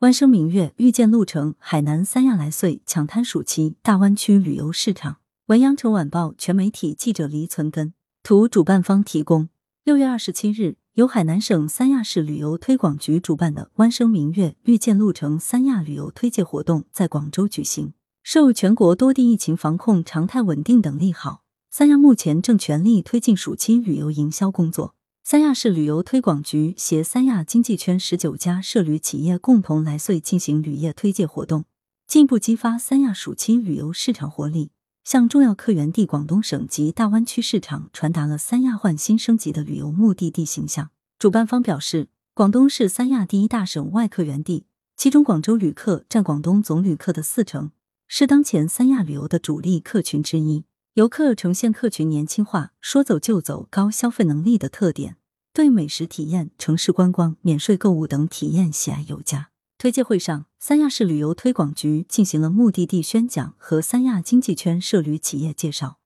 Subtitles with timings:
[0.00, 5.16] 湾生明月，遇见路程，海南三亚来穗抢滩暑期大湾区旅游市场。
[5.46, 9.48] 文阳城晚报全媒体记者黎存根，图主办方提供。
[9.84, 17.94] 六月二十七日，由海南省三亚市旅游推广局主办的湾生明月，遇见路程三亚旅游推介活动在广州举行。
[18.22, 21.40] 受全国多地疫情防控常态稳定等利好，
[21.70, 24.94] 三亚目前正全力推进暑期旅游营销工作。
[25.28, 31.64] 三亚市旅游推广局携三亚经济圈十九家涉旅企业共同来穗进行旅业推介活动，
[32.06, 34.70] 进一步激发三亚暑期旅游市场活力，
[35.02, 40.90] 向重要客源地广东省及大湾区市场传达了三亚焕新升级的旅游目的地形象。
[41.18, 44.66] 主办方表示，广东是三亚第一大省外客源地，
[44.96, 47.72] 其中广州旅客占广东总旅客的四成，
[48.06, 50.62] 是当前三亚旅游的主力客群之一。
[50.94, 55.18] 游客呈现客群年轻化、说走就走、高消费能力的特点，
[55.56, 59.48] 对美食体验、城市观光、免税购物等体验喜爱有加。
[59.78, 65.96] 推介会上，三亚市旅游推广局进行了目的地宣讲和三亚经济圈涉旅企业介绍，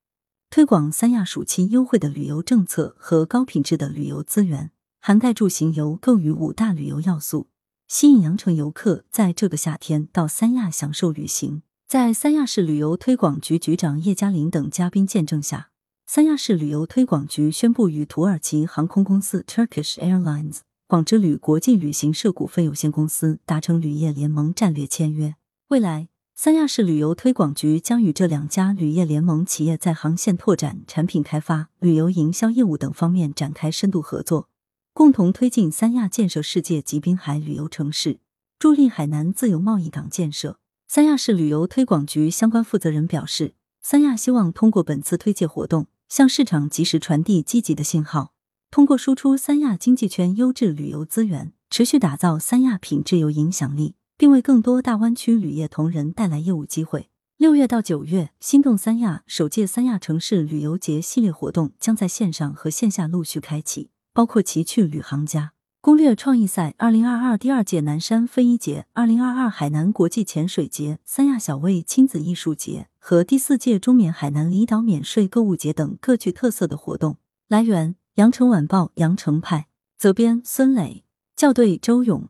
[0.50, 7.48] 推广三亚暑期优惠的旅游政策和高品质的旅游资源，涵盖住行游购娱五大旅游要素，
[7.88, 11.62] 吸引羊城游客在这个夏天到三亚享受旅行。
[11.88, 15.70] 在三亚市旅游推广局局长叶嘉林等嘉宾见证下，
[16.12, 20.58] 三亚市旅游推广局宣布与土耳其航空公司 Turkish Airlines、
[20.88, 25.36] 广之旅国际旅行社股份有限公司达成旅业联盟战略签约。
[25.68, 34.48] 未来，三亚市旅游推广局将与这两家旅业联盟企业在航线拓展、产品开发、旅游营销业务等方面展开深度合作，
[34.92, 38.18] 共同推进三亚建设世界级滨海旅游城市，
[38.58, 40.58] 助力海南自由贸易港建设。
[40.88, 48.32] 三亚市旅游推广局相关负责人表示，三亚希望通过本次推介活动，向市场及时传递积极的信号，
[48.68, 57.08] 通过输出三亚经济圈优质旅游资源，持续打造三亚品质游影响力，并为更多大湾区旅业同仁带来业务机会。
[57.36, 65.52] 六月到九月，心动三亚首届三亚城市旅游节系列活动将在线上和线下陆续开启，包括奇趣旅行家。
[65.80, 77.16] 攻略创意赛、二零二二第二届南山非遗节、二零二二海南国际潜水节、三亚小卫亲子艺术节和第四届中缅海南离岛免税购物节等各具特色的活动。
[77.48, 79.66] 来源：羊城晚报羊城派，
[79.98, 81.02] 责编孙磊，
[81.34, 82.28] 校对周勇。